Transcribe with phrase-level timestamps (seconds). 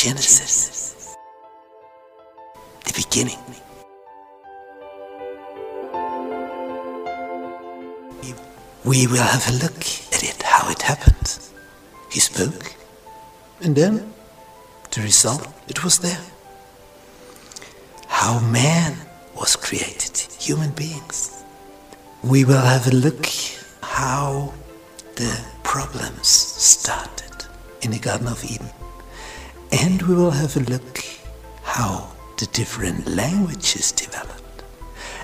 [0.00, 1.16] Genesis,
[2.84, 3.36] the beginning.
[8.84, 9.82] We will have a look
[10.14, 11.40] at it, how it happened.
[12.12, 12.76] He spoke,
[13.60, 14.14] and then
[14.92, 16.24] the result, it was there.
[18.06, 18.96] How man
[19.34, 21.42] was created, human beings.
[22.22, 23.26] We will have a look
[23.82, 24.54] how
[25.16, 27.46] the problems started
[27.82, 28.70] in the Garden of Eden.
[29.72, 31.04] And we will have a look
[31.62, 34.62] how the different languages developed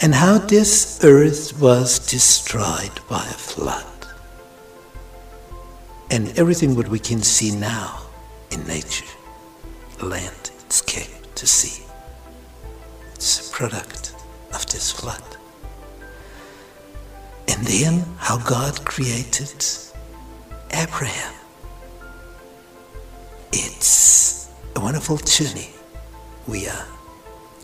[0.00, 3.84] and how this earth was destroyed by a flood.
[6.10, 8.02] And everything what we can see now
[8.50, 9.04] in nature,
[10.00, 11.84] land, sky, to sea,
[13.14, 14.14] it's a product
[14.54, 15.22] of this flood.
[17.48, 19.66] And then how God created
[20.70, 21.34] Abraham.
[23.60, 25.70] It's a wonderful journey
[26.46, 26.86] we are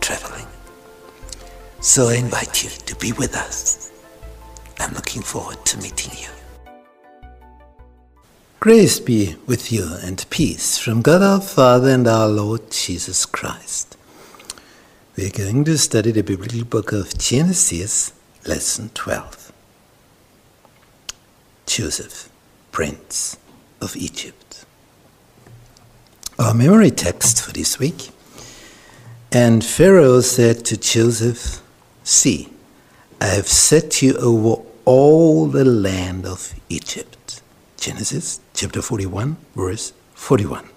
[0.00, 0.48] traveling.
[1.80, 3.92] So I invite you to be with us.
[4.80, 6.28] I'm looking forward to meeting you.
[8.58, 13.96] Grace be with you and peace from God our Father and our Lord Jesus Christ.
[15.16, 18.12] We're going to study the biblical book of Genesis,
[18.44, 19.52] lesson 12.
[21.66, 22.28] Joseph,
[22.72, 23.36] Prince
[23.80, 24.65] of Egypt.
[26.38, 28.10] Our memory text for this week.
[29.32, 31.62] And Pharaoh said to Joseph,
[32.04, 32.50] See,
[33.22, 37.40] I have set you over all the land of Egypt.
[37.78, 40.68] Genesis chapter 41, verse 41.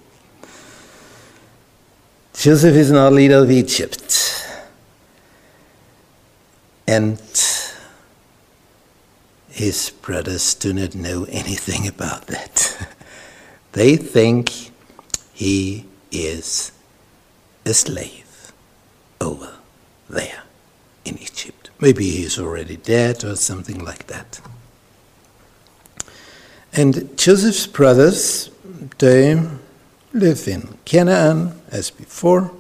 [2.34, 4.46] Joseph is now leader of Egypt.
[6.88, 7.20] And
[9.50, 12.88] his brothers do not know anything about that.
[13.74, 14.72] they think
[15.40, 16.74] he is
[17.66, 18.52] a slave
[19.22, 19.54] over
[20.10, 20.44] there
[21.06, 21.70] in Egypt.
[21.80, 24.42] Maybe he's already dead or something like that.
[26.74, 28.52] And Joseph's brothers,
[28.98, 29.42] they
[30.12, 32.52] live in Canaan as before,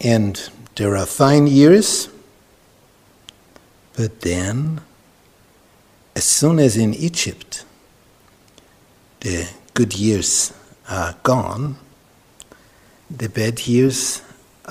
[0.00, 2.08] and there are fine years,
[3.96, 4.80] but then,
[6.16, 7.64] as soon as in Egypt
[9.20, 10.52] the good years
[10.88, 11.76] are gone,
[13.10, 14.22] the bad years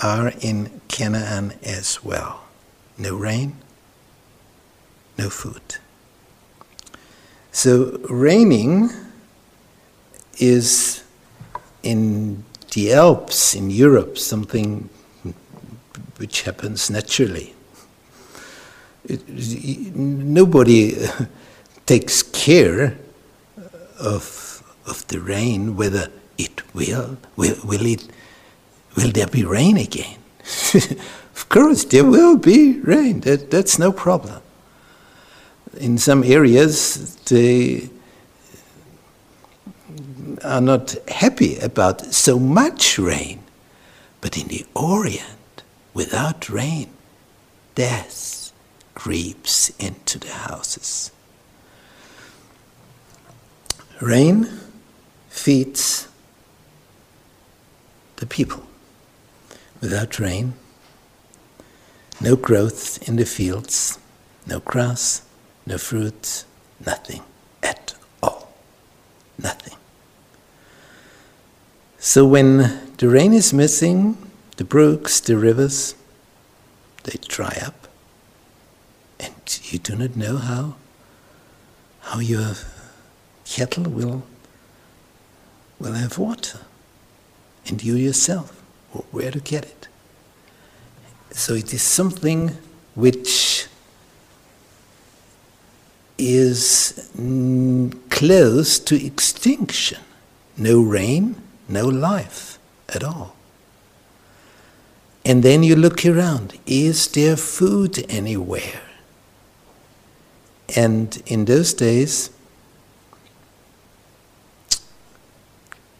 [0.02, 2.44] are in Canaan as well.
[2.98, 3.58] No rain,
[5.18, 5.78] no food.
[7.52, 8.90] So, raining
[10.38, 11.04] is
[11.84, 12.44] in
[12.74, 14.90] the Alps in Europe something
[16.18, 17.54] which happens naturally.
[19.06, 19.28] It,
[19.96, 20.98] nobody
[21.86, 22.98] takes care
[24.00, 24.55] of,
[24.88, 28.07] of the rain, whether it will, will, will it
[28.96, 30.18] will there be rain again?
[30.73, 33.22] of course, there will be rain.
[33.22, 34.41] That, that's no problem.
[35.78, 37.90] In some areas, they
[40.44, 43.41] are not happy about so much rain.
[44.22, 45.63] But in the Orient,
[45.94, 46.90] without rain,
[47.75, 48.51] death
[48.95, 51.12] creeps into the houses.
[54.01, 54.55] Rain
[55.45, 56.07] feeds
[58.16, 58.63] the people.
[59.79, 60.53] Without rain,
[62.19, 64.00] no growth in the fields,
[64.47, 65.22] no grass,
[65.67, 66.45] no fruit,
[66.83, 67.22] nothing
[67.61, 68.56] at all.
[69.38, 69.78] Nothing.
[72.00, 74.17] So when the rain is missing,
[74.57, 75.94] the brooks, the rivers,
[77.03, 77.88] they dry up.
[79.19, 80.75] And you do not know how,
[82.00, 82.56] how your
[83.45, 84.23] cattle will,
[85.80, 86.59] will have water.
[87.68, 88.52] And you yourself,
[89.12, 89.88] where to get it.
[91.31, 92.57] So it is something
[92.94, 93.68] which
[96.18, 100.00] is mm, close to extinction.
[100.57, 101.36] No rain,
[101.68, 102.57] no life
[102.89, 103.36] at all.
[105.25, 108.81] And then you look around is there food anywhere?
[110.75, 112.30] And in those days,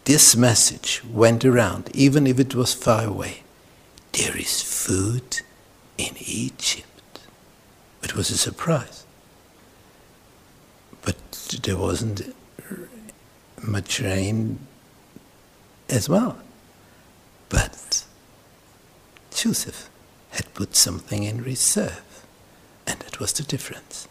[0.06, 3.44] this message went around, even if it was far away.
[4.14, 5.42] There is food
[5.98, 7.20] in Egypt.
[8.04, 9.06] It was a surprise.
[11.02, 11.18] But
[11.64, 12.36] there wasn't
[13.62, 14.60] much rain
[15.90, 16.38] as well.
[17.50, 18.06] But
[19.34, 19.90] Joseph
[20.30, 22.26] had put something in reserve,
[22.86, 24.08] and that was the difference.